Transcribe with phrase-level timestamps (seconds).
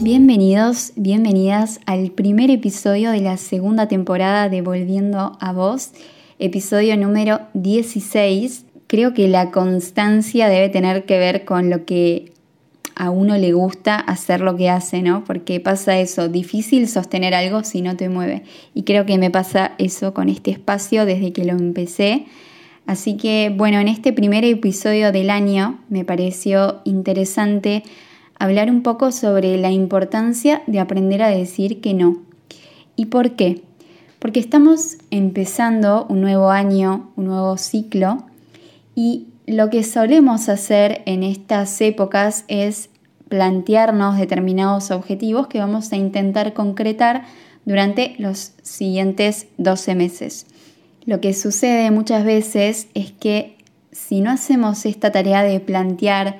[0.00, 5.90] Bienvenidos, bienvenidas al primer episodio de la segunda temporada de Volviendo a Vos,
[6.38, 8.64] episodio número 16.
[8.86, 12.32] Creo que la constancia debe tener que ver con lo que
[12.98, 15.24] a uno le gusta hacer lo que hace, ¿no?
[15.24, 18.42] Porque pasa eso, difícil sostener algo si no te mueve.
[18.74, 22.26] Y creo que me pasa eso con este espacio desde que lo empecé.
[22.86, 27.84] Así que bueno, en este primer episodio del año me pareció interesante
[28.38, 32.18] hablar un poco sobre la importancia de aprender a decir que no.
[32.96, 33.62] ¿Y por qué?
[34.18, 38.24] Porque estamos empezando un nuevo año, un nuevo ciclo,
[38.96, 42.90] y lo que solemos hacer en estas épocas es
[43.30, 47.24] plantearnos determinados objetivos que vamos a intentar concretar
[47.64, 50.46] durante los siguientes 12 meses.
[51.06, 53.56] Lo que sucede muchas veces es que
[53.90, 56.38] si no hacemos esta tarea de plantear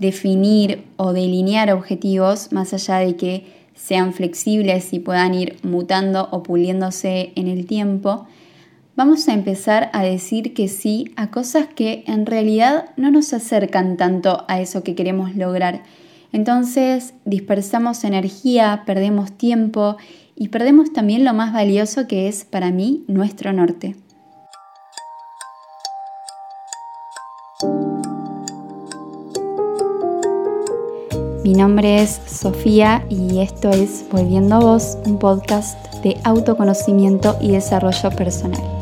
[0.00, 6.42] definir o delinear objetivos más allá de que sean flexibles y puedan ir mutando o
[6.42, 8.26] puliéndose en el tiempo,
[8.98, 13.96] vamos a empezar a decir que sí a cosas que en realidad no nos acercan
[13.96, 15.84] tanto a eso que queremos lograr.
[16.32, 19.98] Entonces dispersamos energía, perdemos tiempo
[20.34, 23.94] y perdemos también lo más valioso que es para mí nuestro norte.
[31.44, 37.52] Mi nombre es Sofía y esto es Volviendo a Vos, un podcast de autoconocimiento y
[37.52, 38.77] desarrollo personal.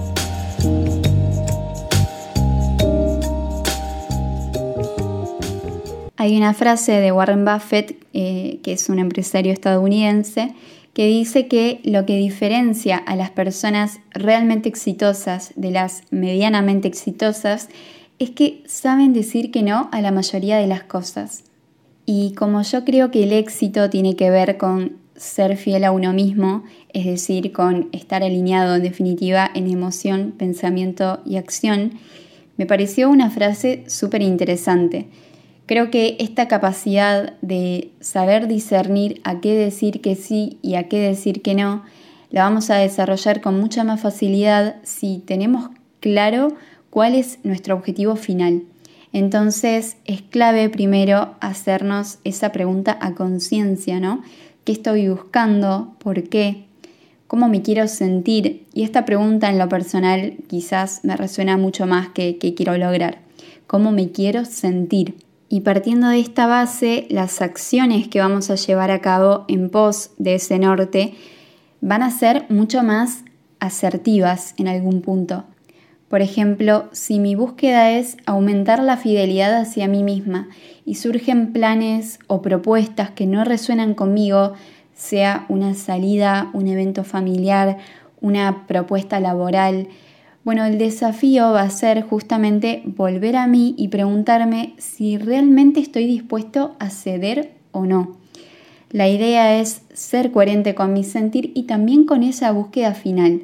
[6.19, 10.55] Hay una frase de Warren Buffett, eh, que es un empresario estadounidense,
[10.95, 17.69] que dice que lo que diferencia a las personas realmente exitosas de las medianamente exitosas
[18.19, 21.44] es que saben decir que no a la mayoría de las cosas.
[22.06, 26.15] Y como yo creo que el éxito tiene que ver con ser fiel a uno
[26.15, 31.93] mismo, es decir, con estar alineado en definitiva en emoción, pensamiento y acción,
[32.56, 35.09] me pareció una frase súper interesante.
[35.66, 41.00] Creo que esta capacidad de saber discernir a qué decir que sí y a qué
[41.00, 41.82] decir que no,
[42.31, 46.53] la vamos a desarrollar con mucha más facilidad si tenemos claro
[46.91, 48.62] cuál es nuestro objetivo final.
[49.12, 54.22] Entonces es clave primero hacernos esa pregunta a conciencia, ¿no?
[54.65, 55.97] ¿Qué estoy buscando?
[55.99, 56.65] ¿Por qué?
[57.26, 58.66] ¿Cómo me quiero sentir?
[58.72, 63.19] Y esta pregunta en lo personal quizás me resuena mucho más que qué quiero lograr.
[63.66, 65.25] ¿Cómo me quiero sentir?
[65.49, 70.11] Y partiendo de esta base, las acciones que vamos a llevar a cabo en pos
[70.19, 71.15] de ese norte
[71.81, 73.23] van a ser mucho más
[73.61, 75.45] asertivas en algún punto.
[76.09, 80.49] Por ejemplo, si mi búsqueda es aumentar la fidelidad hacia mí misma
[80.85, 84.55] y surgen planes o propuestas que no resuenan conmigo,
[84.95, 87.79] sea una salida, un evento familiar,
[88.21, 89.89] una propuesta laboral,
[90.47, 96.07] bueno, el desafío va a ser justamente volver a mí y preguntarme si realmente estoy
[96.07, 98.17] dispuesto a ceder o no.
[98.93, 103.43] La idea es ser coherente con mi sentir y también con esa búsqueda final.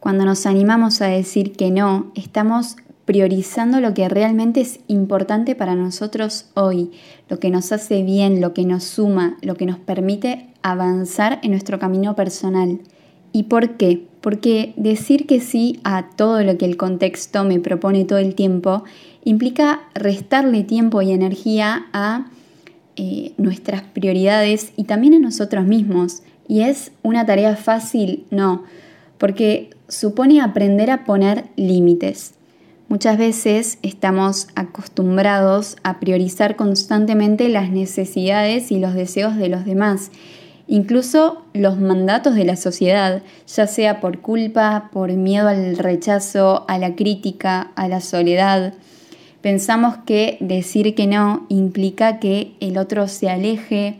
[0.00, 5.76] Cuando nos animamos a decir que no, estamos priorizando lo que realmente es importante para
[5.76, 6.90] nosotros hoy,
[7.30, 11.52] lo que nos hace bien, lo que nos suma, lo que nos permite avanzar en
[11.52, 12.80] nuestro camino personal.
[13.32, 14.02] ¿Y por qué?
[14.20, 18.84] Porque decir que sí a todo lo que el contexto me propone todo el tiempo
[19.24, 22.30] implica restarle tiempo y energía a
[22.96, 26.22] eh, nuestras prioridades y también a nosotros mismos.
[26.48, 28.24] ¿Y es una tarea fácil?
[28.30, 28.64] No,
[29.18, 32.34] porque supone aprender a poner límites.
[32.88, 40.10] Muchas veces estamos acostumbrados a priorizar constantemente las necesidades y los deseos de los demás,
[40.68, 46.78] incluso los mandatos de la sociedad, ya sea por culpa, por miedo al rechazo, a
[46.78, 48.74] la crítica, a la soledad.
[49.40, 53.98] Pensamos que decir que no implica que el otro se aleje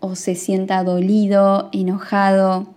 [0.00, 2.68] o se sienta dolido, enojado,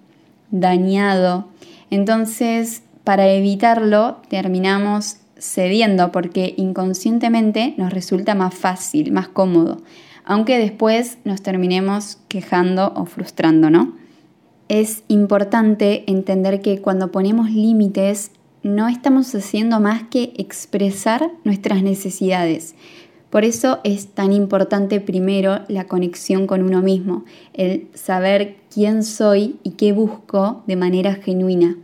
[0.49, 1.47] dañado.
[1.91, 9.81] Entonces, para evitarlo, terminamos cediendo porque inconscientemente nos resulta más fácil, más cómodo,
[10.29, 13.95] aunque después nos terminemos quejando o frustrando, ¿no?
[14.67, 18.29] Es importante entender que cuando ponemos límites
[18.61, 22.75] no estamos haciendo más que expresar nuestras necesidades,
[23.31, 29.57] Por eso es tan importante primero la conexión con uno mismo, el saber quién soy
[29.61, 31.77] y qué busco de manera genuina.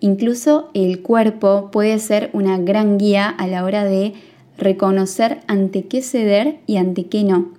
[0.00, 4.14] Incluso el cuerpo puede ser una gran guía a la hora de
[4.58, 7.52] reconocer ante qué ceder y ante qué no.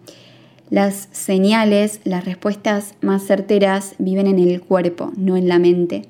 [0.69, 6.03] Las señales, las respuestas más certeras viven en el cuerpo, no en la mente.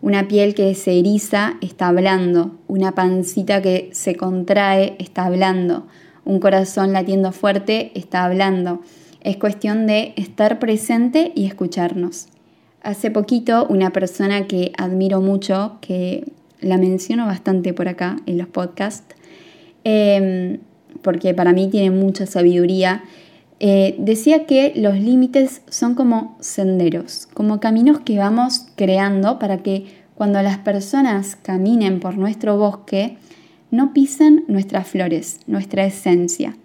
[0.00, 5.86] Una piel que se eriza está hablando, una pancita que se contrae está hablando,
[6.24, 8.80] un corazón latiendo fuerte está hablando.
[9.20, 12.26] Es cuestión de estar presente y escucharnos.
[12.82, 16.24] Hace poquito una persona que admiro mucho, que
[16.60, 19.14] la menciono bastante por acá en los podcasts,
[19.84, 20.58] em,
[21.02, 23.04] porque para mí tiene mucha sabiduría,
[23.60, 29.86] eh, decía que los límites son como senderos, como caminos que vamos creando para que
[30.14, 33.16] cuando las personas caminen por nuestro bosque,
[33.70, 36.56] no pisen nuestras flores, nuestra esencia.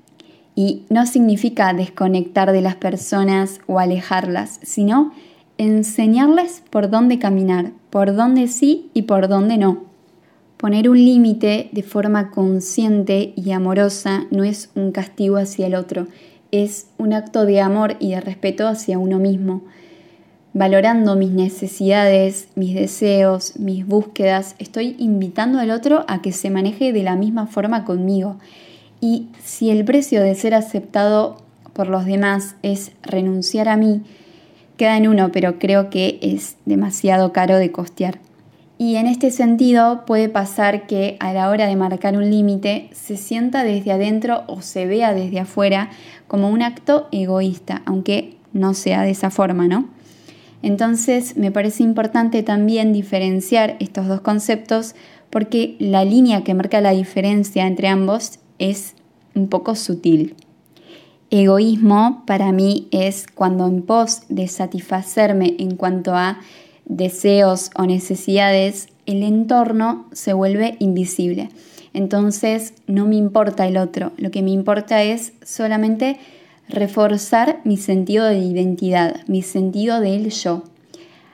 [0.55, 5.11] Y no significa desconectar de las personas o alejarlas, sino
[5.57, 9.86] enseñarles por dónde caminar, por dónde sí y por dónde no.
[10.57, 16.07] Poner un límite de forma consciente y amorosa no es un castigo hacia el otro,
[16.51, 19.61] es un acto de amor y de respeto hacia uno mismo.
[20.53, 26.91] Valorando mis necesidades, mis deseos, mis búsquedas, estoy invitando al otro a que se maneje
[26.91, 28.37] de la misma forma conmigo.
[28.99, 31.37] Y si el precio de ser aceptado
[31.73, 34.01] por los demás es renunciar a mí,
[34.77, 38.26] queda en uno, pero creo que es demasiado caro de costear.
[38.79, 43.17] Y en este sentido puede pasar que a la hora de marcar un límite se
[43.17, 45.89] sienta desde adentro o se vea desde afuera
[46.27, 49.89] como un acto egoísta, aunque no sea de esa forma, ¿no?
[50.61, 54.95] Entonces me parece importante también diferenciar estos dos conceptos
[55.29, 58.93] porque la línea que marca la diferencia entre ambos es
[59.35, 60.35] un poco sutil.
[61.29, 66.39] Egoísmo para mí es cuando en pos de satisfacerme en cuanto a
[66.87, 71.49] deseos o necesidades, el entorno se vuelve invisible.
[71.93, 76.17] Entonces no me importa el otro, lo que me importa es solamente
[76.69, 80.63] reforzar mi sentido de identidad, mi sentido del yo.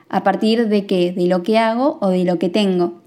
[0.08, 1.12] ¿A partir de qué?
[1.12, 3.00] ¿De lo que hago o de lo que tengo?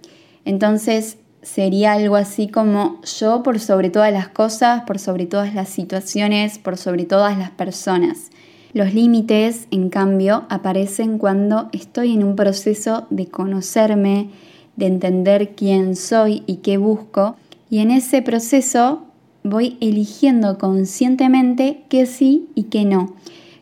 [0.44, 5.69] Entonces sería algo así como yo por sobre todas las cosas, por sobre todas las
[5.69, 8.29] situaciones, por sobre todas las personas.
[8.74, 14.30] Los límites, en cambio, aparecen cuando estoy en un proceso de conocerme,
[14.75, 17.36] de entender quién soy y qué busco,
[17.69, 19.04] y en ese proceso
[19.44, 23.16] voy eligiendo conscientemente qué sí y qué no,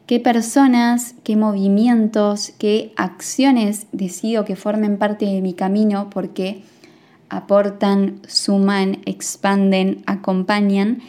[0.07, 6.63] qué personas, qué movimientos, qué acciones decido que formen parte de mi camino porque
[7.29, 11.01] aportan, suman, expanden, acompañan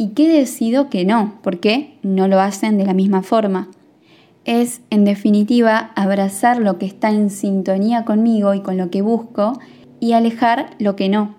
[0.00, 3.68] y qué decido que no, porque no lo hacen de la misma forma.
[4.46, 9.60] Es, en definitiva, abrazar lo que está en sintonía conmigo y con lo que busco
[10.00, 11.34] y alejar lo que no.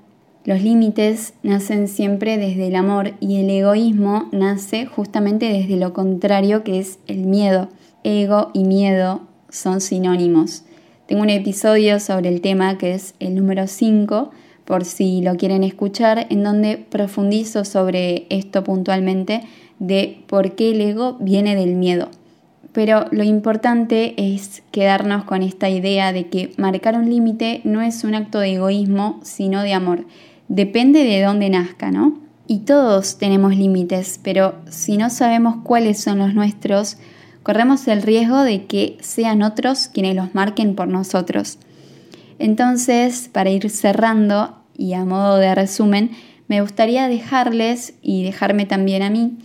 [0.46, 6.64] Los límites nacen siempre desde el amor y el egoísmo nace justamente desde lo contrario
[6.64, 7.68] que es el miedo.
[8.04, 10.66] Ego y miedo son sinónimos.
[11.08, 14.30] Tengo un episodio sobre el tema que es el número 5
[14.72, 19.42] por si lo quieren escuchar, en donde profundizo sobre esto puntualmente
[19.80, 22.08] de por qué el ego viene del miedo.
[22.72, 28.06] Pero lo importante es quedarnos con esta idea de que marcar un límite no es
[28.06, 30.06] un acto de egoísmo, sino de amor.
[30.48, 32.18] Depende de dónde nazca, ¿no?
[32.48, 36.96] Y todos tenemos límites, pero si no sabemos cuáles son los nuestros,
[37.44, 41.58] corremos el riesgo de que sean otros quienes los marquen por nosotros.
[42.40, 46.12] Entonces, para ir cerrando y a modo de resumen,
[46.48, 49.38] me gustaría dejarles y dejarme también a mí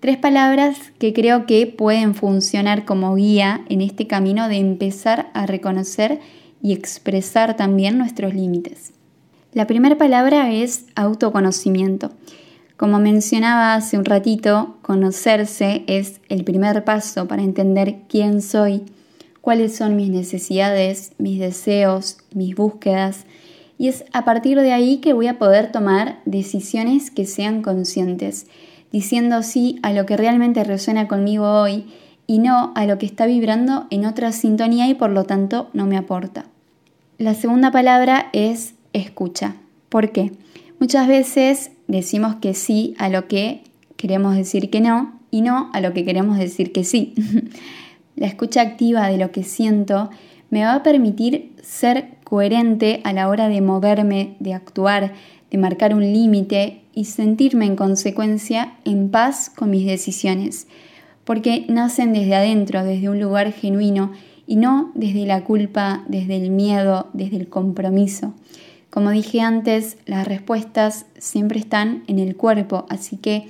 [0.00, 5.46] tres palabras que creo que pueden funcionar como guía en este camino de empezar a
[5.46, 6.20] reconocer
[6.62, 8.92] y expresar también nuestros límites.
[9.52, 12.12] La primera palabra es autoconocimiento.
[12.76, 18.84] Como mencionaba hace un ratito, conocerse es el primer paso para entender quién soy,
[19.42, 23.26] cuáles son mis necesidades, mis deseos, mis búsquedas.
[23.80, 28.46] Y es a partir de ahí que voy a poder tomar decisiones que sean conscientes,
[28.92, 31.86] diciendo sí a lo que realmente resuena conmigo hoy
[32.26, 35.86] y no a lo que está vibrando en otra sintonía y por lo tanto no
[35.86, 36.44] me aporta.
[37.16, 39.54] La segunda palabra es escucha.
[39.88, 40.32] ¿Por qué?
[40.78, 43.62] Muchas veces decimos que sí a lo que
[43.96, 47.14] queremos decir que no y no a lo que queremos decir que sí.
[48.14, 50.10] La escucha activa de lo que siento
[50.50, 55.14] me va a permitir ser coherente a la hora de moverme, de actuar,
[55.50, 60.68] de marcar un límite y sentirme en consecuencia en paz con mis decisiones,
[61.24, 64.12] porque nacen desde adentro, desde un lugar genuino
[64.46, 68.32] y no desde la culpa, desde el miedo, desde el compromiso.
[68.90, 73.48] Como dije antes, las respuestas siempre están en el cuerpo, así que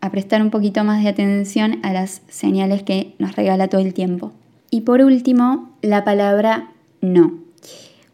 [0.00, 3.94] a prestar un poquito más de atención a las señales que nos regala todo el
[3.94, 4.32] tiempo.
[4.68, 7.38] Y por último, la palabra no.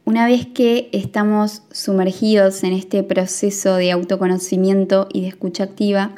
[0.09, 6.13] Una vez que estamos sumergidos en este proceso de autoconocimiento y de escucha activa,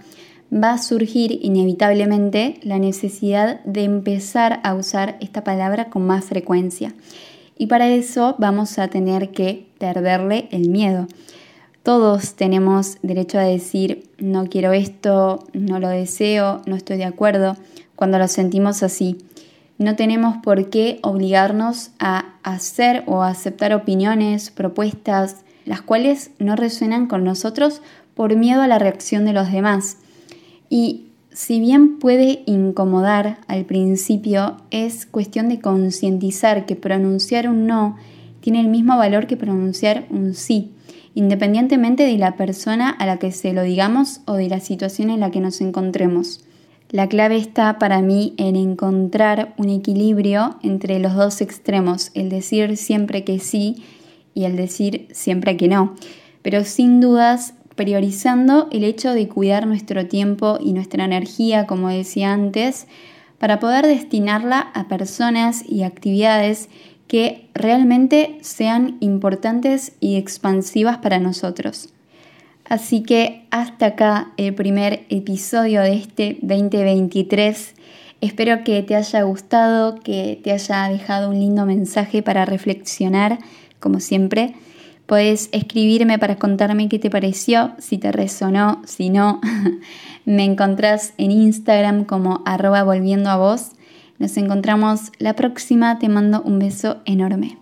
[0.52, 6.92] va a surgir inevitablemente la necesidad de empezar a usar esta palabra con más frecuencia.
[7.56, 11.06] Y para eso vamos a tener que perderle el miedo.
[11.82, 17.56] Todos tenemos derecho a decir no quiero esto, no lo deseo, no estoy de acuerdo,
[17.96, 19.16] cuando lo sentimos así.
[19.78, 27.06] No tenemos por qué obligarnos a hacer o aceptar opiniones, propuestas, las cuales no resuenan
[27.06, 27.80] con nosotros
[28.14, 29.98] por miedo a la reacción de los demás.
[30.68, 37.96] Y si bien puede incomodar al principio, es cuestión de concientizar que pronunciar un no
[38.40, 40.72] tiene el mismo valor que pronunciar un sí,
[41.14, 45.20] independientemente de la persona a la que se lo digamos o de la situación en
[45.20, 46.40] la que nos encontremos.
[46.90, 52.78] La clave está para mí en encontrar un equilibrio entre los dos extremos, el decir
[52.78, 53.84] siempre que sí
[54.32, 55.94] y el decir siempre que no.
[56.40, 62.32] Pero sin dudas priorizando el hecho de cuidar nuestro tiempo y nuestra energía, como decía
[62.32, 62.86] antes,
[63.38, 66.70] para poder destinarla a personas y actividades
[67.06, 71.90] que realmente sean importantes y expansivas para nosotros.
[72.68, 77.74] Así que hasta acá el primer episodio de este 2023.
[78.20, 83.38] Espero que te haya gustado, que te haya dejado un lindo mensaje para reflexionar,
[83.80, 84.54] como siempre.
[85.06, 89.40] Puedes escribirme para contarme qué te pareció, si te resonó, si no.
[90.26, 93.70] Me encontrás en Instagram como arroba volviendo a vos.
[94.18, 95.98] Nos encontramos la próxima.
[95.98, 97.56] Te mando un beso enorme.